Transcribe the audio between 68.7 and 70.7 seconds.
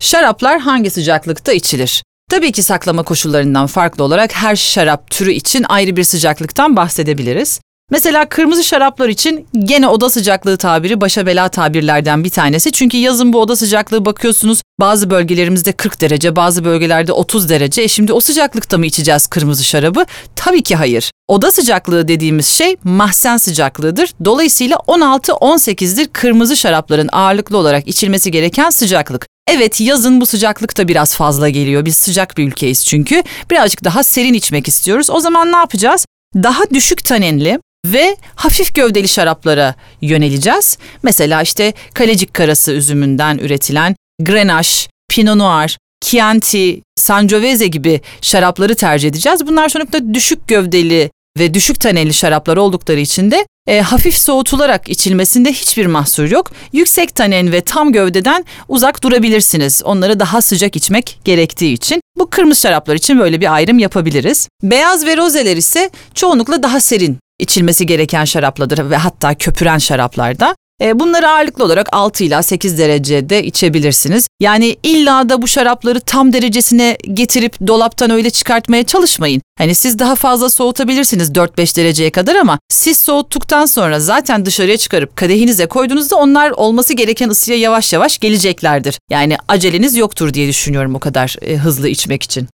ve hatta köpüren şaraplarda.